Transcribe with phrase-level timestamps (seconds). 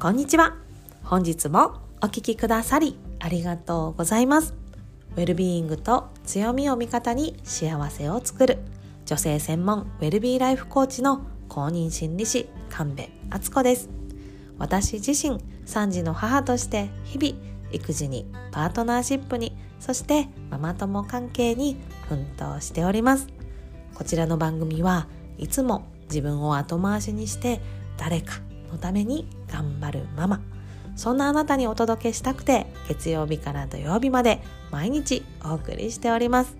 [0.00, 0.56] こんにちは。
[1.04, 4.54] 本日もお聞きくださりありがとうございます。
[5.14, 8.60] ウェルビーイングと強みを味方に幸せを作る
[9.04, 13.90] 女性専門ウェルビーライフコーチの公認心理師神戸敦子です。
[14.56, 17.38] 私自身3児の母として日々
[17.70, 21.76] 育児にパートナーシップにそしてママ友関係に
[22.08, 23.26] 奮闘しております。
[23.94, 27.60] こちらの番組はいつも自分を後回しにして
[27.98, 30.40] 誰かのために頑張るママ。
[30.96, 36.56] そんなあなたにお届けしたくて月曜日から土曜日まで毎日お送りしております。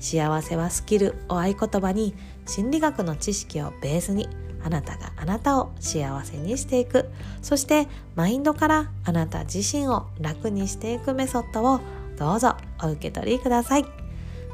[0.00, 2.14] 幸せはスキルを合言葉に
[2.46, 4.28] 心理学の知識をベースに
[4.62, 7.08] あなたがあなたを幸せにしていく。
[7.42, 11.80] そしてマインドからあなた自身を楽にしていくメソッドを
[12.18, 13.84] どうぞお受け取りください。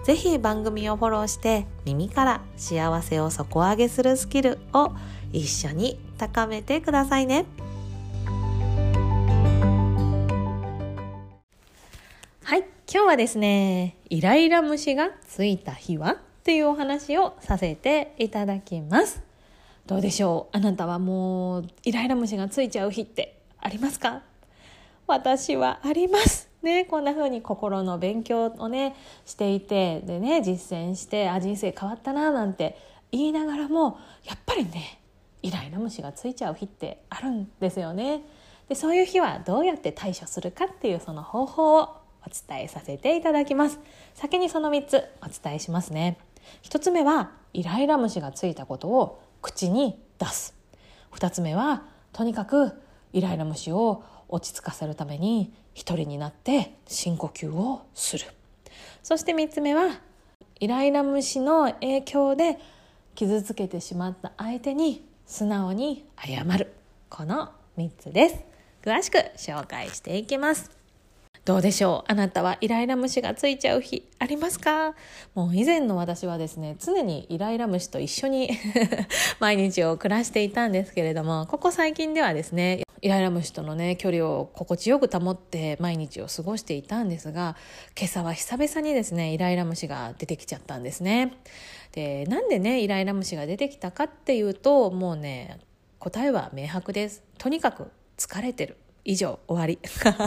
[0.05, 4.93] ぜひ番組をフォローして耳から幸せを底上げするスキルを
[5.37, 7.45] 一緒に高めてくださいね。
[12.43, 19.23] はい、今日はですね、イライラ虫がついた日はっていうお話をさせていただきます。
[19.85, 20.57] どうでしょう？
[20.57, 24.23] あなたはもうイライラ虫がついちゃう日ってありますか？
[25.07, 26.49] 私はあります。
[26.63, 28.97] ね、こんな風に心の勉強をね
[29.27, 32.79] していてでね実践してあ人生変わったななんて
[33.13, 34.99] 言いながらもやっぱりね
[35.47, 38.23] イライラ虫がついちゃう日ってあるんですよね。
[38.69, 43.79] でそういう日はどうやって対処するかっていうその方法をお伝えさせていただきます。
[44.15, 46.19] 先にその3つお伝えしますね。
[46.65, 50.57] 1つ目はイライラ虫がついたことを口に出す。
[51.13, 52.73] 2つ目はとにかく
[53.13, 58.27] イライラ虫を落ち着かせるために一人になって深呼吸をする
[59.03, 60.01] そして3つ目は
[60.59, 62.59] イライラ虫の影響で
[63.15, 66.73] 傷つけてしまった相手に素直に謝る。
[67.11, 68.37] この3つです。
[68.83, 70.71] 詳しく紹介していきます。
[71.45, 72.13] どうでしょう？
[72.13, 74.95] あなたはイライラ虫がついちゃう日ありますか？
[75.35, 78.51] もう以前の私はですね常にイライラ虫と一緒に
[79.39, 87.57] 毎日を暮らしていたんですけれどもここ最近ではですねイライラ虫とのね距離を心地よく保って毎日を過ごしていたんですが
[87.97, 91.35] 今朝は久々にですねイライラ虫が出てきちゃったんですね。
[91.93, 95.61] でなんでねイライラ虫が出てきたかっていうともうね
[95.99, 97.23] 答えは明白です。
[97.39, 98.77] とにかく疲れてる。
[99.07, 99.79] 以上終わり。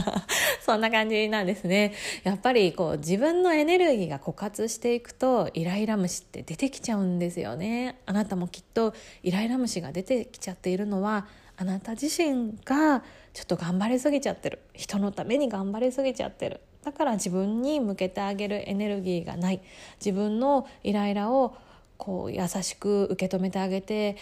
[0.66, 1.94] そんな感じなんですね。
[2.24, 8.00] やっぱりこう自分のエネルギーが枯渇していくとイライラ虫って出てきちゃうんですよね。
[8.06, 11.28] あなたもきっとイライラ虫が出てきちゃっているのは
[11.62, 13.04] あなた自身が
[13.34, 16.62] ちょっと頑張りすぎちゃってる人のために頑張りすぎちゃってる。
[16.86, 19.60] だから自分に向けてあげるエネルギーがない。
[20.00, 21.58] 自分のイライラを
[21.98, 24.16] こう優しく受け止めてあげて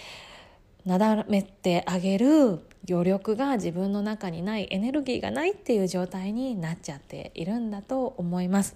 [0.84, 2.60] なだめてあげる
[2.90, 8.76] 余力が自分の中にないエネルギーがないっていう状態になっちゃっているんだと思います。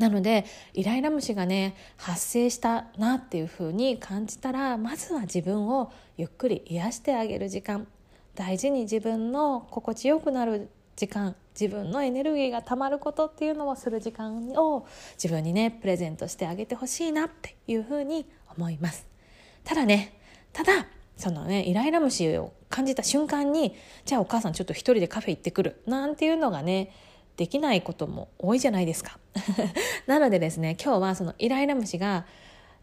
[0.00, 7.86] なのでイライラ虫がね発生したなっていうふうに感じたらまずは自分をゆっくり癒してあげる時間。
[8.40, 14.86] 大事に自分の心地よくなる時間自分のエネルギーがたまることっていうのをする時間を
[15.22, 18.24] 自分にねプレゼントしてあげてほしいなっていうふうに
[18.56, 19.06] 思います。
[19.62, 20.18] ただね
[20.54, 20.86] ただ
[21.18, 26.94] そのねイライラ虫を感じた瞬間にじゃあお母さんちょっと一人でカフェ行ってくるなんていうのがね
[27.36, 29.18] できないことも多いじゃないですか。
[30.08, 32.24] なのでですね今日はそのイライラ虫が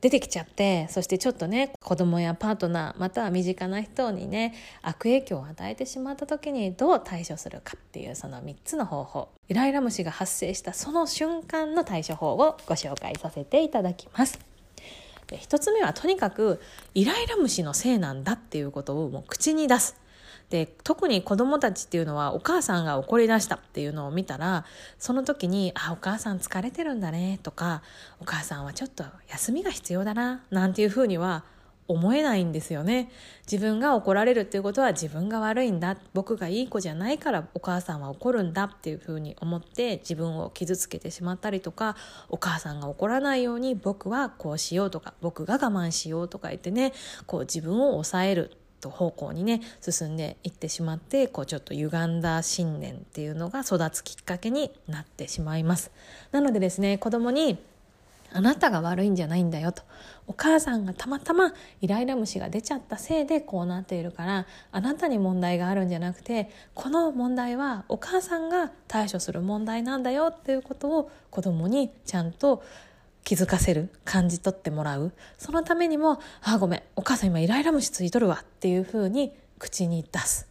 [0.02, 14.40] 出てきちゃってそしてちょっとね子供やパートナーまたは身近な人にね悪影響を与えてしまった時にどう対処するかっていうその3つの方法イライラ虫が発生したその瞬間の対処法をご紹介させていただきます。
[15.28, 16.62] で1つ目はとにかく
[16.94, 19.97] イライラ虫のせいなんだっていうことをもう口に出す。
[20.50, 24.66] で特に子供たちっていうのはお母さんが怒り出したっていうのを見たら
[24.97, 27.81] その時に「あお母さん疲れてるんだね」とか
[28.22, 31.44] 「お母さんはちょっと休みが必要だな」なんていうふうには
[31.88, 33.10] 思えないんですよね。
[33.50, 41.95] 自分が怒られるっていうことは自分が悪いんだ僕がいい子じゃないからお母さんは怒るんだっていうふうに思って自分を傷つけてしまったりとか
[42.30, 46.94] お母さんが怒らないように僕はこうしようとか僕が我慢しようとか言ってね
[47.25, 48.51] こう自分を抑える。
[48.79, 55.91] と方向にね進んでいってしまってこうちょっと歪んだ信念っていうのが育つきっかけになってしまいます。
[56.31, 57.57] なのでですね子供に
[58.33, 59.83] あなたが悪いんじゃないんだよと。
[60.27, 72.62] お母さんがたまたまイライラ虫が出ちゃったせいでこうなっているからあなたに問題があるんじゃなくてこの問題はお母さんが対処する問題なんだよっていうことを子供にちゃんと
[73.27, 75.12] 気づかせる感じ取ってもらう。
[75.38, 80.47] そのためにも「あごめんお母さん今イライラ虫ついとるわ」っていうふうに口に出す。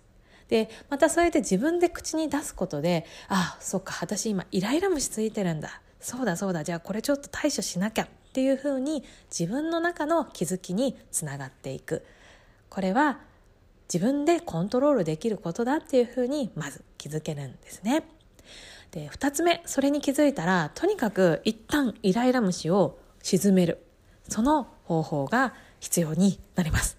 [0.49, 5.81] でまたそうやって自分で口に出すことであそっか私今イライラ虫ついてるんだ。
[6.01, 12.05] そうだそうだじゃあこれちょっと対処しなきゃっていうふうに自分の中の気づきにつながっていく。
[12.69, 13.21] これは
[13.91, 18.05] 自分でコントロールできることだっていうふうにまず気づけるんですね。
[18.97, 23.85] で2つ目それに気づいたらとにかく一旦イライラ虫を沈める
[24.27, 26.97] その方法が必要になります。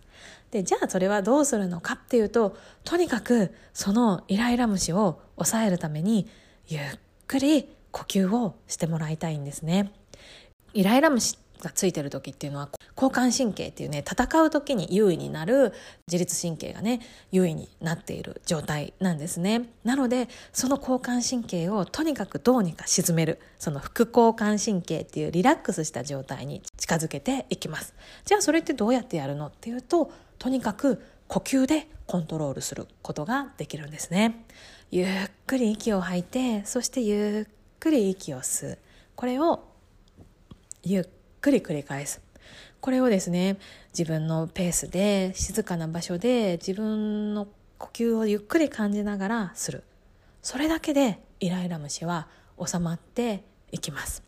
[0.52, 6.30] でじゃあそれはどうするのかっていうととにかくそのイライラ虫を抑えるために
[6.68, 6.82] ゆっ
[7.26, 9.92] くり呼吸をしてもらいたいんですね。
[10.76, 15.74] イライラ虫っがついてる時っていうのは交感神経っていうね戦う時に優位になる
[16.08, 17.02] 自律神経がね
[17.32, 19.70] 優位になっている状態なんですね。
[19.84, 27.94] なのでその交感神経をとにかくどうにか沈めるその副交感神経っていうリラックスした状態に近づけていきます。
[28.26, 34.46] じゃあそれってどうやってやるのっていうととにかく呼吸でコントロールすることができるんですね。
[34.92, 35.08] ゆっ
[35.46, 38.78] くり息を吐いてそしてゆっくり息を吸う。
[39.16, 39.66] これを
[40.84, 41.08] ゆっ
[41.48, 42.22] くり繰り返す。
[42.82, 43.58] これをですね
[43.98, 47.48] 自分のペースで静かな場所で自分の
[47.78, 49.84] 呼吸をゆっくり感じながらする。
[50.42, 52.28] それだけでイライラ虫は
[52.64, 54.24] 収まっていきます。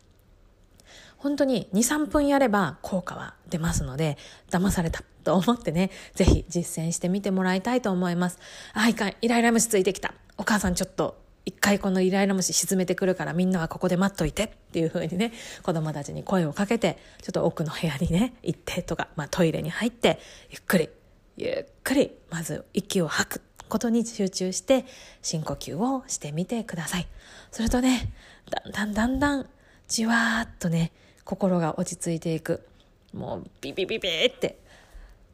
[1.18, 4.16] 本当に23分やれば効果は出ますので
[4.50, 8.38] 騙されたと思ってね是非実践してみてもらいたいと思います。
[8.72, 10.14] あいかんイライラ虫ついてきた。
[10.38, 15.32] お母さんちょっと一回このイライラ虫沈めてくるからみんなはここで待っといてっていう風にね
[15.62, 20.18] 子供たちに声をかけてちょっと奥の部屋にね行ってとか、まあ、トイレに入って
[20.50, 20.88] ゆっくり
[21.36, 24.84] ゆっくりまず息を吐くことに集中して
[25.22, 27.06] 深呼吸をしてみてください
[27.50, 28.12] するとね
[28.50, 29.46] だんだんだんだん
[29.88, 30.92] じわーっとね
[31.24, 32.66] 心が落ち着いていく
[33.14, 34.58] もうビビビビって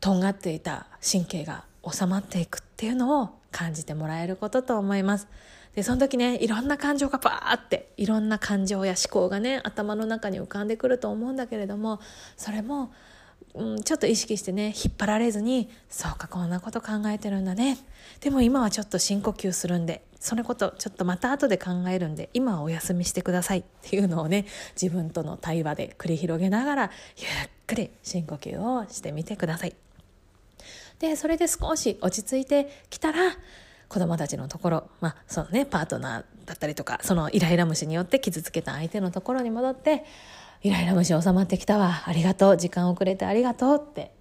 [0.01, 5.29] とんがっていた神経が収まっていくっていうのを感じてもらえることと思います。
[5.77, 12.01] で、その時ね、いろんな感情がバーって、いろんな感情や思考がね、頭の中に浮かんでくると思うんだけれども、
[12.39, 12.95] それも、
[13.55, 17.77] うん、ちょっと意識してね、引っ張られずに、そうか、こんなこと考えてるんだね。
[18.21, 24.47] でも今はちょっと深呼吸するんで、そのことちょっとまた後で考えるんで、今はお休みしてくださいっていうのをね、
[24.81, 29.77] 自分との対話で繰り広げながら、ゆっくり深呼吸をしてみてください。
[31.01, 33.19] で、それで少し落ち着いてきたら、
[33.89, 40.05] 子供たちのところ、まあ、そのね、パートナーだったりとか、そのイライラ虫によって傷つけた相手のところに戻って、
[40.63, 42.03] イライラ虫収まってきたわ。
[42.07, 42.57] ありがとう。
[42.57, 44.17] 時間遅れてありがとうって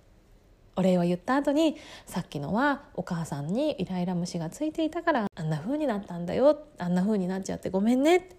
[0.75, 8.29] お礼を言った後にさっきのはお母さんにイライラ虫がついていたからあんな風になったんだよあんな風になっちゃってごめんね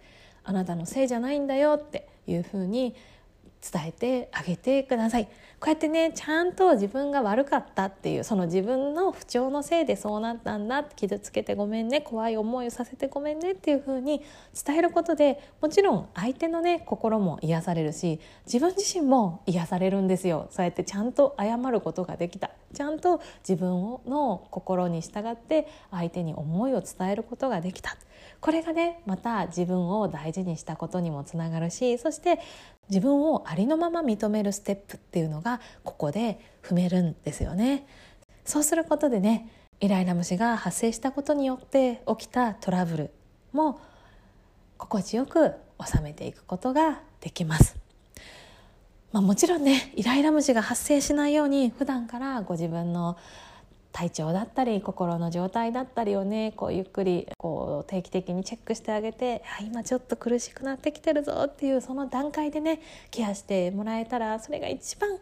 [0.45, 2.95] あなたのせいじゃないんだよっていう風に
[3.61, 5.29] 伝えてあげてください。
[5.59, 14.23] こうやってねちゃんと自分が悪かったっていうその自分の不調のせいでそうなったんだ傷つけてごめんね怖い思いをさせてごめんねっていう風に
[14.67, 20.49] 伝えることでもちろん相手のね心も癒されるし自分自身も癒されるんですよ。
[20.51, 22.51] そうやってちゃんと謝ることができた。
[22.75, 27.97] ちゃんと自分の心に従って相手に思いを伝えることができた
[28.41, 32.39] これがねまた自分を大事にしたことにもつながるしそして
[32.89, 37.87] 自分をありのまま認めるステップっていうのがここで踏めるんですよね。
[38.45, 43.11] そうすることでねイライラ虫が発生したことによって起きたトラブル
[43.53, 43.81] も
[44.79, 45.53] 心地よく
[45.85, 47.86] 収めていくことができます。
[49.13, 53.17] まあ、もちろんねイライラ虫が発生しないように普段からご自分の
[53.97, 65.17] 体調だったり心の状態だったりをねこうゆっくりこう定期的にチェックしてあげて今ちょっと苦しくなってきてるぞっていうその段階でねケアしてもらえたらそれが一番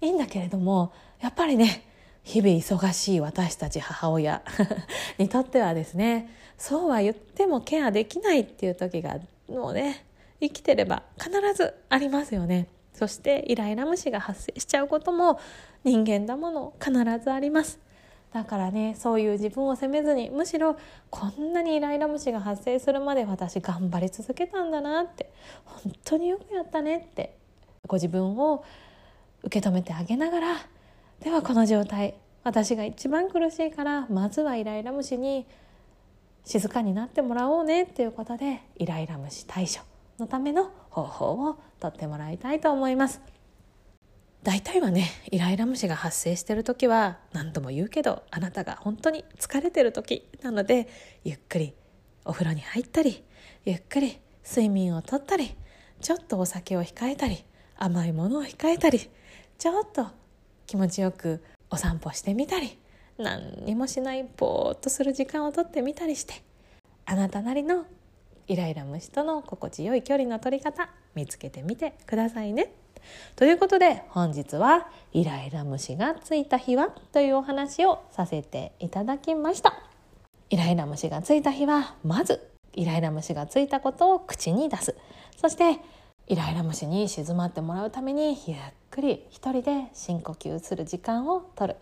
[0.00, 1.84] いいんだけれどもやっぱりね
[2.22, 4.42] 日々忙しい私たち母親
[5.18, 10.06] にとってはですねそうは言ってもケアできないっていう時がもうね
[10.40, 12.68] 生きてれば必ずありますよね。
[12.92, 15.40] そしてイライラ虫が発生しちゃうことも
[15.84, 17.80] 人間だもの必ずあります。
[18.32, 20.76] だからねそういう自分を責めずにむしろ
[21.10, 25.30] こんなにイライラ虫が発生するまで私頑張り続けたんだなって
[25.64, 27.36] 本当によくやったねって
[27.86, 28.64] ご自分を
[29.42, 30.56] 受け止めてあげながら
[31.20, 35.46] ではこの状態私が一番苦しいからまずはイライラ虫に
[36.44, 39.80] 静かになってもらおうねっていうことでイライラ虫対処
[40.18, 43.20] のための方法をとってもらいたいと思います。
[44.42, 50.88] 大体はねイライラ虫が発生してる時は何度も言うけどあなたが本当に疲れてる時なので
[51.22, 51.74] ゆっくり
[52.24, 53.22] お風呂に入ったり
[53.64, 55.54] ゆっくり睡眠をとったり
[56.00, 57.44] ちょっとお酒を控えたり
[57.76, 59.08] 甘いものを控えたり
[59.58, 60.08] ちょっと
[60.66, 62.78] 気持ちよくお散歩してみたり
[63.18, 66.34] 何にもしないぼーっとする時間をとってみたりして
[67.06, 67.86] あなたなりの
[68.48, 72.72] イライラ虫との心地よい距離の取り方見つけてみてくださいね。
[73.36, 79.74] ということで本日はイライラ虫がついた日はというお話をさせていただきました。
[80.50, 84.94] イライラ虫がついた日はまずイライラ虫がついたことを口に出す。
[85.36, 85.80] そして
[86.28, 88.58] イライラ虫に静まってもらうためにゆっ
[88.90, 91.76] くり一人で深呼吸する時間をとる。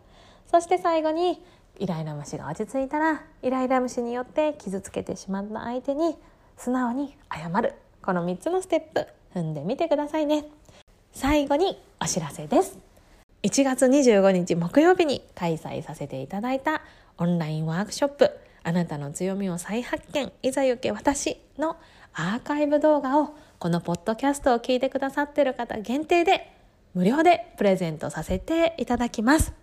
[0.51, 1.43] そして最後に
[1.79, 6.17] イライラ虫が落ち着いたらイライラ虫によって傷つけてしまった相手に
[6.63, 7.75] 素直に謝る。
[8.03, 10.45] この3つのステップ踏んでみてくださいね。
[11.11, 12.79] 最後にお知らせです。
[13.43, 16.83] 1月25日木曜日に開催させていただいた
[17.17, 18.31] オンラインワークショップ
[18.63, 21.79] あなたの強みを再発見いざ行け私の
[22.13, 26.53] アーカイブ動画をこのポッドキャストを聞いてくださってる方限定で
[26.93, 29.55] 無料でプレゼントさせていただきます。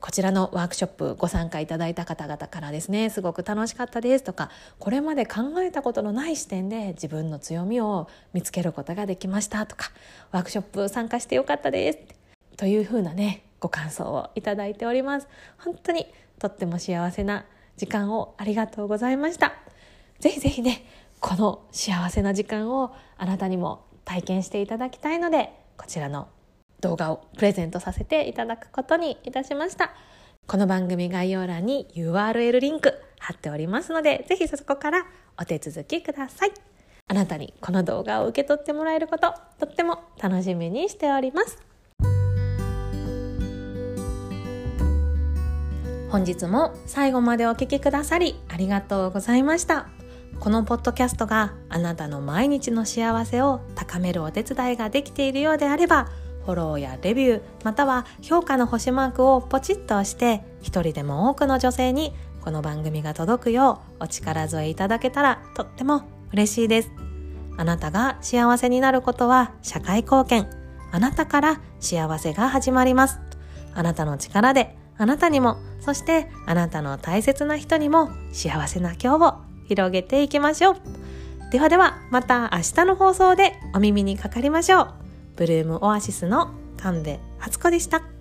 [0.00, 9.90] こちらのワークショップご参加いただいた方々からですねすごく楽しかったですとかこれまで考えたことのない視点で自分の強みを見つけることができましたとか
[10.32, 11.98] ワークショップ参加してよかったです
[12.56, 15.28] というふうなねご感想をいただいております。
[15.58, 16.06] 本当に
[16.38, 17.46] とっても幸せな
[17.78, 19.54] 時間をありがとうございました。
[20.20, 20.84] ぜひぜひね
[21.18, 26.28] この幸せな時間をあなたにも体験していただきたいのでこちらの
[26.84, 29.92] 動画をプレゼントさせていただくことにいたしました。
[30.46, 35.06] この番組概要欄に URL リンク貼っておりますので、ぜひそこから
[35.40, 36.52] お手続きください。
[37.08, 41.62] あなたにこの動画を受け取ってもらえること、とっても楽しみにしております。
[46.10, 49.88] 本日も最後までお聴きくださりありがとうございました。
[50.38, 56.08] このポッドキャストがあなたの毎日の幸せを高めるお手伝いができているようであれば、
[56.44, 66.90] フォローやレビューまたは評価の星マークをポチッと押して一人でも多くの女性にこの番組が届くようお力添えいただけたらとっても嬉しいです
[67.56, 70.50] あなたが幸せになることは社会貢献
[70.92, 73.18] あなたから幸せが始まります
[73.72, 79.34] あなたの力であなたにもそしてあなたの大切な人にも幸せな今日を
[79.66, 80.76] 広げていきましょう
[81.50, 85.03] ではではまた明日の放送でお耳にかかりましょう。
[85.36, 88.13] ブルームオアシスの神戸初子でした。